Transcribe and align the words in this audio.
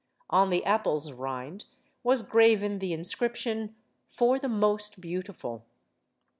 On 0.31 0.49
the 0.49 0.65
apple's 0.65 1.11
rind 1.11 1.65
was 2.01 2.23
graven 2.23 2.79
the 2.79 2.91
inscription: 2.91 3.75
'Tor 4.17 4.39
the 4.39 4.49
most 4.49 4.99
beautiful." 4.99 5.63